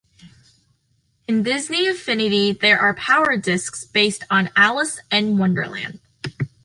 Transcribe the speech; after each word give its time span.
In 1.27 1.43
"Disney 1.43 1.85
Infinity" 1.87 2.53
there 2.53 2.79
are 2.79 2.95
power 2.95 3.37
discs 3.37 3.85
based 3.85 4.23
on 4.31 4.49
Alice 4.55 4.99
in 5.11 5.37
Wonderland. 5.37 5.99